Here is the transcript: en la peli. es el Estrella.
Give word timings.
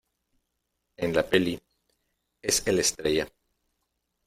en 0.97 1.13
la 1.13 1.21
peli. 1.29 1.61
es 2.41 2.63
el 2.65 2.79
Estrella. 2.79 3.31